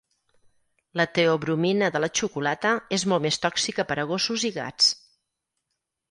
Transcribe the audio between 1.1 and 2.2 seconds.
teobromina de la